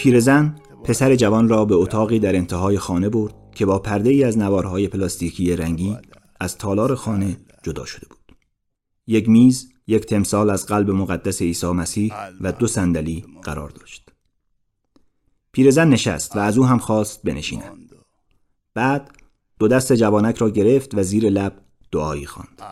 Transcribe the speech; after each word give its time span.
پیرزن 0.00 0.56
پسر 0.84 1.16
جوان 1.16 1.48
را 1.48 1.64
به 1.64 1.74
اتاقی 1.74 2.18
در 2.18 2.36
انتهای 2.36 2.78
خانه 2.78 3.08
برد 3.08 3.34
که 3.54 3.66
با 3.66 3.78
پرده 3.78 4.10
ای 4.10 4.24
از 4.24 4.38
نوارهای 4.38 4.88
پلاستیکی 4.88 5.56
رنگی 5.56 5.96
از 6.40 6.58
تالار 6.58 6.94
خانه 6.94 7.36
جدا 7.62 7.84
شده 7.84 8.06
بود. 8.06 8.36
یک 9.06 9.28
میز، 9.28 9.72
یک 9.86 10.06
تمثال 10.06 10.50
از 10.50 10.66
قلب 10.66 10.90
مقدس 10.90 11.42
عیسی 11.42 11.66
مسیح 11.66 12.14
و 12.40 12.52
دو 12.52 12.66
صندلی 12.66 13.24
قرار 13.42 13.70
داشت. 13.70 14.12
پیرزن 15.52 15.88
نشست 15.88 16.36
و 16.36 16.38
از 16.38 16.58
او 16.58 16.66
هم 16.66 16.78
خواست 16.78 17.22
بنشیند. 17.22 17.92
بعد 18.74 19.10
دو 19.58 19.68
دست 19.68 19.92
جوانک 19.92 20.36
را 20.36 20.50
گرفت 20.50 20.94
و 20.94 21.02
زیر 21.02 21.28
لب 21.30 21.62
دعایی 21.92 22.26
خواند. 22.26 22.62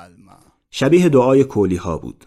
شبیه 0.71 1.09
دعای 1.09 1.45
کولی 1.45 1.77
ها 1.77 1.99
بود. 1.99 2.25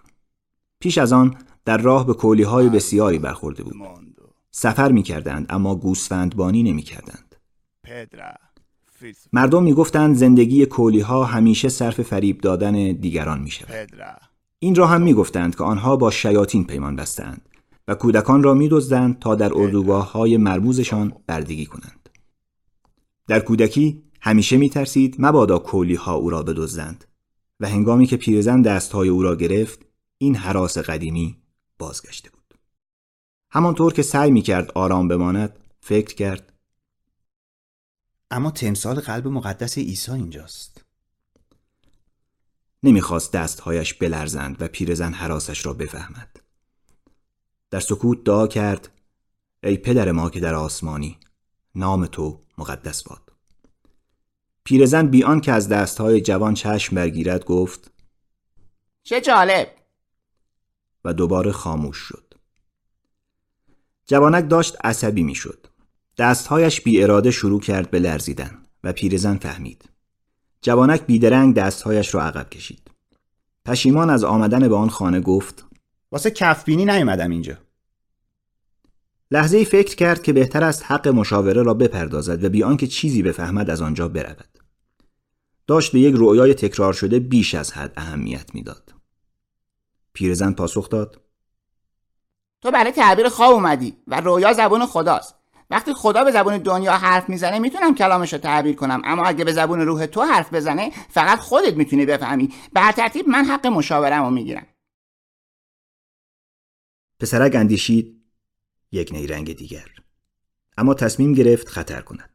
پیش 0.79 0.97
از 0.97 1.13
آن 1.13 1.35
در 1.65 1.77
راه 1.77 2.07
به 2.07 2.13
کولی 2.13 2.43
های 2.43 2.69
بسیاری 2.69 3.19
برخورده 3.19 3.63
بود. 3.63 4.10
سفر 4.51 4.91
می 4.91 5.03
کردند 5.03 5.45
اما 5.49 5.75
گوسفندبانی 5.75 6.63
نمی 6.63 6.81
کردند. 6.81 7.35
مردم 9.33 9.63
می 9.63 9.73
گفتند 9.73 10.15
زندگی 10.15 10.65
کولی 10.65 10.99
ها 10.99 11.23
همیشه 11.23 11.69
صرف 11.69 12.01
فریب 12.01 12.41
دادن 12.41 12.91
دیگران 12.91 13.41
می 13.41 13.51
شود. 13.51 13.89
این 14.59 14.75
را 14.75 14.87
هم 14.87 15.01
می 15.01 15.13
گفتند 15.13 15.55
که 15.55 15.63
آنها 15.63 15.95
با 15.95 16.11
شیاطین 16.11 16.63
پیمان 16.63 16.95
بستند 16.95 17.49
و 17.87 17.95
کودکان 17.95 18.43
را 18.43 18.53
می 18.53 18.69
دزدند 18.69 19.19
تا 19.19 19.35
در 19.35 19.51
اردوگاه 19.55 20.11
های 20.11 20.37
مرموزشان 20.37 21.13
بردگی 21.27 21.65
کنند. 21.65 22.09
در 23.27 23.39
کودکی 23.39 24.03
همیشه 24.21 24.57
می 24.57 24.69
ترسید 24.69 25.15
مبادا 25.19 25.59
کولی 25.59 25.95
ها 25.95 26.13
او 26.13 26.29
را 26.29 26.43
بدزدند 26.43 27.05
و 27.59 27.69
هنگامی 27.69 28.07
که 28.07 28.17
پیرزن 28.17 28.61
دستهای 28.61 29.09
او 29.09 29.23
را 29.23 29.35
گرفت 29.35 29.79
این 30.17 30.35
حراس 30.35 30.77
قدیمی 30.77 31.37
بازگشته 31.79 32.29
بود. 32.29 32.40
همانطور 33.51 33.93
که 33.93 34.01
سعی 34.01 34.31
می 34.31 34.41
کرد 34.41 34.71
آرام 34.71 35.07
بماند 35.07 35.59
فکر 35.81 36.15
کرد 36.15 36.53
اما 38.31 38.51
تمثال 38.51 38.99
قلب 38.99 39.27
مقدس 39.27 39.77
عیسی 39.77 40.11
اینجاست. 40.11 40.85
نمی‌خواست 42.83 43.33
دستهایش 43.33 43.93
بلرزند 43.93 44.61
و 44.61 44.67
پیرزن 44.67 45.13
حراسش 45.13 45.65
را 45.65 45.73
بفهمد. 45.73 46.41
در 47.69 47.79
سکوت 47.79 48.23
دعا 48.23 48.47
کرد 48.47 48.89
ای 49.63 49.77
پدر 49.77 50.11
ما 50.11 50.29
که 50.29 50.39
در 50.39 50.55
آسمانی 50.55 51.19
نام 51.75 52.05
تو 52.05 52.41
مقدس 52.57 53.03
باد. 53.03 53.31
پیرزن 54.63 55.07
بیان 55.07 55.41
که 55.41 55.51
از 55.51 55.69
دستهای 55.69 56.21
جوان 56.21 56.53
چشم 56.53 56.95
برگیرد 56.95 57.45
گفت 57.45 57.91
چه 59.03 59.21
جالب 59.21 59.75
و 61.05 61.13
دوباره 61.13 61.51
خاموش 61.51 61.97
شد. 61.97 62.30
جوانک 64.11 64.49
داشت 64.49 64.77
عصبی 64.83 65.23
می‌شد. 65.23 65.67
دستهایش 66.17 66.81
بی 66.81 67.03
اراده 67.03 67.31
شروع 67.31 67.59
کرد 67.59 67.91
به 67.91 67.99
لرزیدن 67.99 68.57
و 68.83 68.93
پیرزن 68.93 69.37
فهمید. 69.37 69.89
جوانک 70.61 71.05
بیدرنگ 71.05 71.55
دستهایش 71.55 72.15
را 72.15 72.21
عقب 72.21 72.49
کشید. 72.49 72.91
پشیمان 73.65 74.09
از 74.09 74.23
آمدن 74.23 74.67
به 74.67 74.75
آن 74.75 74.89
خانه 74.89 75.19
گفت 75.19 75.65
واسه 76.11 76.31
کفبینی 76.31 76.85
نیومدم 76.85 77.31
اینجا. 77.31 77.57
لحظه 79.31 79.57
ای 79.57 79.65
فکر 79.65 79.95
کرد 79.95 80.23
که 80.23 80.33
بهتر 80.33 80.63
است 80.63 80.83
حق 80.85 81.07
مشاوره 81.07 81.63
را 81.63 81.73
بپردازد 81.73 82.43
و 82.43 82.49
بیان 82.49 82.77
که 82.77 82.87
چیزی 82.87 83.23
بفهمد 83.23 83.69
از 83.69 83.81
آنجا 83.81 84.07
برود. 84.07 84.57
داشت 85.67 85.91
به 85.91 85.99
یک 85.99 86.15
رویای 86.15 86.53
تکرار 86.53 86.93
شده 86.93 87.19
بیش 87.19 87.55
از 87.55 87.71
حد 87.71 87.93
اهمیت 87.97 88.55
می‌داد. 88.55 88.93
پیرزن 90.13 90.51
پاسخ 90.51 90.89
داد 90.89 91.21
تو 92.61 92.71
برای 92.71 92.91
تعبیر 92.91 93.29
خواب 93.29 93.53
اومدی 93.53 93.97
و 94.07 94.21
رویا 94.21 94.53
زبون 94.53 94.85
خداست. 94.85 95.35
وقتی 95.69 95.93
خدا 95.93 96.23
به 96.23 96.31
زبون 96.31 96.57
دنیا 96.57 96.91
حرف 96.91 97.29
می‌زنه 97.29 97.59
می‌تونم 97.59 97.95
کلامش 97.95 98.33
رو 98.33 98.39
تعبیر 98.39 98.75
کنم. 98.75 99.01
اما 99.05 99.23
اگه 99.23 99.43
به 99.43 99.53
زبون 99.53 99.81
روح 99.81 100.05
تو 100.05 100.21
حرف 100.21 100.53
بزنه 100.53 100.91
فقط 101.09 101.39
خودت 101.39 101.73
می‌تونی 101.73 102.05
بفهمی. 102.05 102.53
به 102.73 102.91
ترتیب 102.91 103.27
من 103.29 103.45
حق 103.45 103.67
مشاورم 103.67 104.23
رو 104.23 104.29
می‌گیرم. 104.29 104.67
پسرک 107.19 107.55
اندیشید 107.55 108.21
یک 108.91 109.11
نیرنگ 109.11 109.55
دیگر. 109.55 109.87
اما 110.77 110.93
تصمیم 110.93 111.33
گرفت 111.33 111.67
خطر 111.67 112.01
کند. 112.01 112.29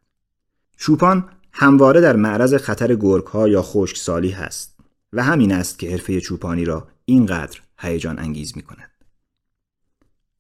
چوپان 0.77 1.31
همواره 1.53 2.01
در 2.01 2.17
معرض 2.17 2.55
خطر 2.55 2.95
گرگ 2.95 3.27
ها 3.27 3.49
یا 3.49 3.63
خشکسالی 3.63 4.31
هست 4.31 4.77
و 5.13 5.23
همین 5.23 5.53
است 5.53 5.79
که 5.79 5.91
حرفه 5.91 6.21
چوپانی 6.21 6.65
را 6.65 6.89
اینقدر 7.05 7.61
هیجان 7.79 8.19
انگیز 8.19 8.57
می 8.57 8.63
کند. 8.63 8.91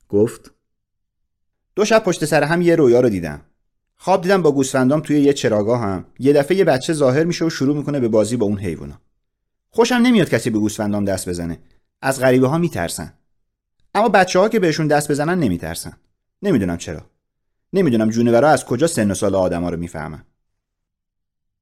گفت 0.08 0.54
دو 1.74 1.84
شب 1.84 2.04
پشت 2.04 2.24
سر 2.24 2.42
هم 2.42 2.62
یه 2.62 2.76
رویا 2.76 3.00
رو 3.00 3.08
دیدم. 3.08 3.40
خواب 3.96 4.22
دیدم 4.22 4.42
با 4.42 4.52
گوسفندام 4.52 5.00
توی 5.00 5.20
یه 5.20 5.32
چراگاه 5.32 5.80
هم 5.80 6.04
یه 6.18 6.32
دفعه 6.32 6.56
یه 6.56 6.64
بچه 6.64 6.92
ظاهر 6.92 7.24
میشه 7.24 7.44
و 7.44 7.50
شروع 7.50 7.76
می‌کنه 7.76 8.00
به 8.00 8.08
بازی 8.08 8.36
با 8.36 8.46
اون 8.46 8.58
حیوونا. 8.58 9.00
خوشم 9.70 9.94
نمیاد 9.94 10.30
کسی 10.30 10.50
به 10.50 10.58
گوسفندام 10.58 11.04
دست 11.04 11.28
بزنه. 11.28 11.58
از 12.02 12.20
غریبه 12.20 12.48
ها 12.48 12.58
میترسن. 12.58 13.12
اما 13.94 14.08
بچه 14.08 14.38
ها 14.38 14.48
که 14.48 14.60
بهشون 14.60 14.86
دست 14.86 15.10
بزنن 15.10 15.38
نمیترسن. 15.38 15.92
نمی‌دونم 16.42 16.76
چرا. 16.76 17.00
نمی‌دونم 17.72 18.10
جونورا 18.10 18.48
از 18.48 18.64
کجا 18.64 18.86
سن 18.86 19.10
و 19.10 19.14
سال 19.14 19.34
آدما 19.34 19.70
رو 19.70 19.76
می‌فهمن. 19.76 20.24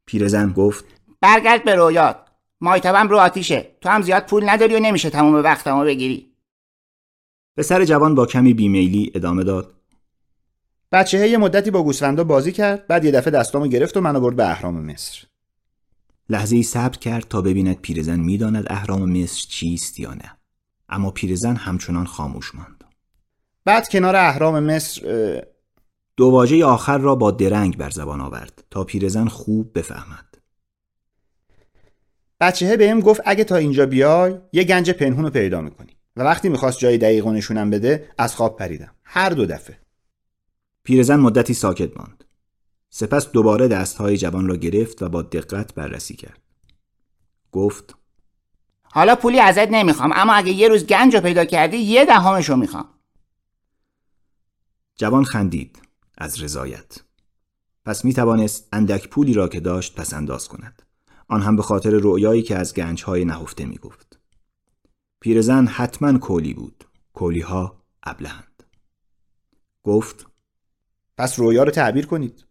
پیرزن 0.07 0.53
گفت 0.53 0.85
برگرد 1.21 1.65
به 1.65 1.75
رویات 1.75 2.17
مایتبم 2.61 3.09
رو 3.09 3.19
آتیشه 3.19 3.67
تو 3.81 3.89
هم 3.89 4.03
زیاد 4.03 4.27
پول 4.27 4.49
نداری 4.49 4.75
و 4.75 4.79
نمیشه 4.79 5.11
تمام 5.11 5.35
وقتمو 5.35 5.85
بگیری 5.85 6.34
پسر 7.57 7.85
جوان 7.85 8.15
با 8.15 8.27
کمی 8.27 8.55
بیمیلی 8.55 9.13
ادامه 9.15 9.45
داد. 9.45 9.75
بچه 10.93 11.29
یه 11.29 11.39
مدتی 11.39 11.71
با 11.71 11.83
گوسفندا 11.83 12.25
بازی 12.25 12.53
کرد 12.53 12.87
بعد 12.87 13.05
یه 13.05 13.11
دفعه 13.11 13.31
دستامو 13.31 13.67
گرفت 13.67 13.97
و 13.97 14.01
منو 14.01 14.21
برد 14.21 14.37
به 14.37 14.51
اهرام 14.51 14.81
مصر. 14.81 15.23
لحظه 16.29 16.57
ای 16.57 16.63
صبر 16.63 16.99
کرد 16.99 17.29
تا 17.29 17.43
ببیند 17.43 17.81
پیرزن 17.81 18.21
می‌داند 18.21 18.65
اهرام 18.67 19.13
مصر 19.13 19.47
چیست 19.49 20.01
یا 20.01 20.15
نه. 20.15 20.37
اما 20.89 21.11
پیرزن 21.11 21.57
همچنان 21.57 22.07
خاموش 22.07 22.55
ماند. 22.55 22.85
بعد 23.65 23.89
کنار 23.89 24.17
اهرام 24.17 24.61
مصر 24.61 25.03
دو 26.17 26.27
واژه 26.27 26.65
آخر 26.65 26.99
را 26.99 27.15
با 27.15 27.31
درنگ 27.31 27.77
بر 27.77 27.91
زبان 27.91 28.21
آورد 28.21 28.65
تا 28.71 28.85
پیرزن 28.85 29.29
خوب 29.29 29.79
بفهمد. 29.79 30.39
بچهه 32.41 32.77
بهم 32.77 33.01
گفت 33.01 33.21
اگه 33.25 33.45
تا 33.45 33.57
اینجا 33.57 33.87
بیای 33.87 34.39
یه 34.53 34.65
گنج 34.65 34.91
پنهون 34.91 35.25
رو 35.25 35.31
پیدا 35.31 35.61
می‌کنی. 35.61 35.97
و 36.17 36.23
وقتی 36.23 36.49
می‌خواست 36.49 36.79
جای 36.79 36.99
دقیق 36.99 37.27
نشونم 37.27 37.71
بده 37.71 38.11
از 38.19 38.35
خواب 38.37 38.59
پریدم. 38.59 38.95
هر 39.05 39.31
دو 39.31 39.47
دفعه. 39.47 39.79
پیرزن 40.83 41.17
مدتی 41.17 41.55
ساکت 41.55 41.97
ماند. 41.97 42.25
سپس 42.91 43.31
دوباره 43.31 43.69
دستهای 43.69 44.17
جوان 44.17 44.49
را 44.49 44.57
گرفت 44.57 45.03
و 45.03 45.09
با 45.09 45.23
دقت 45.23 45.75
بررسی 45.75 46.17
کرد. 46.17 46.43
گفت 47.53 47.97
حالا 48.83 49.17
پولی 49.17 49.41
ازت 49.41 49.69
نمی‌خوام 49.71 50.13
اما 50.15 50.33
اگه 50.33 50.53
یه 50.53 50.69
روز 50.69 50.87
گنج 50.87 51.15
رو 51.15 51.21
پیدا 51.21 51.45
کردی 51.45 51.77
یه 51.77 52.05
دهمش 52.05 52.49
رو 52.49 52.57
می‌خوام. 52.57 52.89
جوان 54.97 55.25
خندید 55.25 55.79
از 56.19 56.43
رضایت. 56.43 56.99
پس 57.85 58.05
می 58.05 58.15
توانست 58.15 58.69
اندک 58.73 59.09
پولی 59.09 59.35
را 59.35 59.49
که 59.49 59.61
داشت 59.61 59.95
پس 59.95 60.15
انداز 60.15 60.49
کند. 60.49 60.83
آن 61.29 61.43
هم 61.43 61.57
به 61.57 61.63
خاطر 61.63 61.91
رؤیایی 61.91 62.43
که 62.43 62.57
از 62.57 62.75
گنجهای 62.75 63.25
نهفته 63.25 63.65
می 63.65 63.77
گفت. 63.77 64.14
پیرزن 65.25 65.67
حتما 65.67 66.19
کولی 66.19 66.55
بود. 66.55 66.85
کولی 67.15 67.41
ها 67.41 67.83
ابلهند. 68.03 68.63
گفت 69.83 70.27
پس 71.19 71.39
رویا 71.39 71.63
رو 71.63 71.71
تعبیر 71.71 72.07
کنید. 72.07 72.45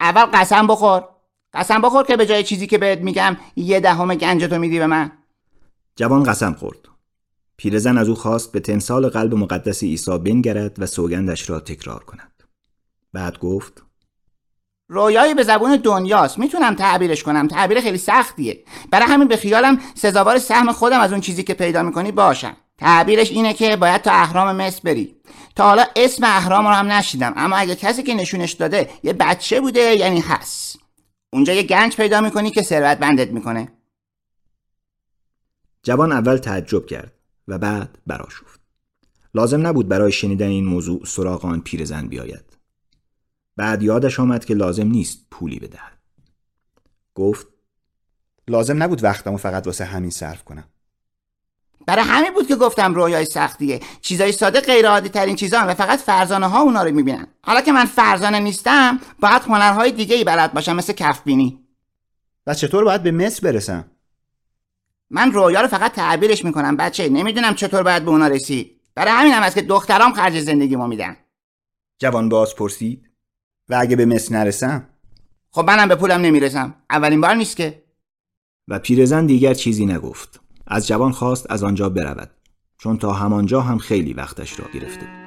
اول 0.00 0.24
قسم 0.24 0.66
بخور. 0.66 1.08
قسم 1.52 1.82
بخور 1.82 2.04
که 2.04 2.16
به 2.16 2.26
جای 2.26 2.44
چیزی 2.44 2.66
که 2.66 2.78
بهت 2.78 2.98
میگم 2.98 3.36
یه 3.56 3.80
دهم 3.80 4.14
گنج 4.14 4.44
تو 4.44 4.58
میدی 4.58 4.78
به 4.78 4.86
من. 4.86 5.12
جوان 5.96 6.22
قسم 6.22 6.52
خورد. 6.52 6.88
پیرزن 7.56 7.98
از 7.98 8.08
او 8.08 8.14
خواست 8.14 8.52
به 8.52 8.60
تمثال 8.60 9.08
قلب 9.08 9.34
مقدس 9.34 9.82
عیسی 9.82 10.18
بنگرد 10.18 10.82
و 10.82 10.86
سوگندش 10.86 11.50
را 11.50 11.60
تکرار 11.60 12.04
کند. 12.04 12.42
بعد 13.12 13.38
گفت 13.38 13.82
رویایی 14.88 15.34
به 15.34 15.42
زبون 15.42 15.76
دنیاست. 15.76 16.38
می‌تونم 16.38 16.74
تعبیرش 16.74 17.22
کنم. 17.22 17.48
تعبیر 17.48 17.80
خیلی 17.80 17.98
سختیه. 17.98 18.64
برای 18.90 19.06
همین 19.06 19.28
به 19.28 19.36
خیالم 19.36 19.80
سزاوار 19.94 20.38
سهم 20.38 20.72
خودم 20.72 21.00
از 21.00 21.12
اون 21.12 21.20
چیزی 21.20 21.42
که 21.42 21.54
پیدا 21.54 21.82
می‌کنی 21.82 22.12
باشم. 22.12 22.56
تعبیرش 22.78 23.30
اینه 23.30 23.54
که 23.54 23.76
باید 23.76 24.02
تا 24.02 24.12
اهرام 24.12 24.56
مصر 24.56 24.80
بری. 24.84 25.16
تا 25.56 25.64
حالا 25.64 25.84
اسم 25.96 26.24
اهرام 26.24 26.66
رو 26.66 26.72
هم 26.72 26.92
نشیدم. 26.92 27.32
اما 27.36 27.56
اگه 27.56 27.74
کسی 27.74 28.02
که 28.02 28.14
نشونش 28.14 28.52
داده 28.52 28.90
یه 29.02 29.12
بچه 29.12 29.60
بوده 29.60 29.80
یعنی 29.80 30.20
هست. 30.20 30.78
اونجا 31.32 31.52
یه 31.52 31.62
گنج 31.62 31.96
پیدا 31.96 32.20
می‌کنی 32.20 32.50
که 32.50 32.62
ثروت 32.62 32.98
بندت 32.98 33.30
می‌کنه. 33.30 33.72
جوان 35.82 36.12
اول 36.12 36.36
تعجب 36.36 36.86
کرد 36.86 37.12
و 37.48 37.58
بعد 37.58 37.98
براشفت. 38.06 38.60
لازم 39.34 39.66
نبود 39.66 39.88
برای 39.88 40.12
شنیدن 40.12 40.48
این 40.48 40.64
موضوع 40.64 41.04
سراغ 41.06 41.58
پیرزن 41.58 42.08
بیاید. 42.08 42.44
بعد 43.56 43.82
یادش 43.82 44.20
آمد 44.20 44.44
که 44.44 44.54
لازم 44.54 44.86
نیست 44.86 45.26
پولی 45.30 45.58
بدهد. 45.58 45.98
گفت 47.14 47.46
لازم 48.48 48.82
نبود 48.82 49.04
وقتمو 49.04 49.36
فقط 49.36 49.66
واسه 49.66 49.84
همین 49.84 50.10
صرف 50.10 50.44
کنم. 50.44 50.64
برای 51.86 52.04
همین 52.04 52.34
بود 52.34 52.46
که 52.46 52.56
گفتم 52.56 52.94
رویای 52.94 53.24
سختیه. 53.24 53.80
چیزای 54.00 54.32
ساده 54.32 54.60
غیر 54.60 54.88
عادی 54.88 55.08
ترین 55.08 55.36
چیزا 55.36 55.64
و 55.66 55.74
فقط 55.74 55.98
فرزانه 55.98 56.48
ها 56.48 56.60
اونا 56.60 56.82
رو 56.82 56.90
می‌بینن. 56.90 57.26
حالا 57.42 57.60
که 57.60 57.72
من 57.72 57.84
فرزانه 57.84 58.38
نیستم 58.38 59.00
باید 59.20 59.42
هنرهای 59.42 59.92
دیگه 59.92 60.16
ای 60.16 60.24
بلد 60.24 60.52
باشم 60.52 60.76
مثل 60.76 60.92
کف 60.92 61.22
بینی 61.22 61.60
و 62.46 62.54
چطور 62.54 62.84
باید 62.84 63.02
به 63.02 63.10
مصر 63.10 63.40
برسم؟ 63.50 63.90
من 65.10 65.32
رویا 65.32 65.60
رو 65.60 65.68
فقط 65.68 65.92
تعبیرش 65.92 66.44
می‌کنم 66.44 66.76
بچه. 66.76 67.08
نمی‌دونم 67.08 67.54
چطور 67.54 67.82
باید 67.82 68.04
به 68.04 68.10
اونا 68.10 68.26
رسید. 68.26 68.80
برای 68.94 69.12
همینم 69.12 69.42
است 69.42 69.54
که 69.54 69.62
دخترام 69.62 70.12
خرج 70.12 70.40
زندگی 70.40 70.76
ما 70.76 70.86
میدن. 70.86 71.16
جوان 71.98 72.28
باز 72.28 72.54
پرسید 72.54 73.10
و 73.68 73.76
اگه 73.80 73.96
به 73.96 74.04
مثل 74.04 74.34
نرسم؟ 74.34 74.86
خب 75.50 75.64
منم 75.66 75.88
به 75.88 75.94
پولم 75.94 76.20
نمی‌رسم. 76.20 76.74
اولین 76.90 77.20
بار 77.20 77.34
نیست 77.34 77.56
که. 77.56 77.84
و 78.68 78.78
پیرزن 78.78 79.26
دیگر 79.26 79.54
چیزی 79.54 79.86
نگفت. 79.86 80.40
از 80.66 80.86
جوان 80.86 81.12
خواست 81.12 81.50
از 81.50 81.62
آنجا 81.62 81.88
برود. 81.88 82.30
چون 82.78 82.98
تا 82.98 83.12
همانجا 83.12 83.60
هم 83.60 83.78
خیلی 83.78 84.12
وقتش 84.12 84.60
را 84.60 84.66
گرفته 84.74 85.00
بود. 85.00 85.24